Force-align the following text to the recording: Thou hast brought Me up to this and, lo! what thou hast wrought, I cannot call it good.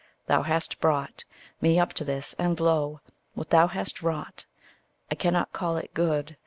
Thou 0.25 0.41
hast 0.41 0.79
brought 0.81 1.25
Me 1.61 1.77
up 1.79 1.93
to 1.93 2.03
this 2.03 2.33
and, 2.39 2.59
lo! 2.59 3.01
what 3.35 3.51
thou 3.51 3.67
hast 3.67 4.01
wrought, 4.01 4.45
I 5.11 5.13
cannot 5.13 5.53
call 5.53 5.77
it 5.77 5.93
good. 5.93 6.37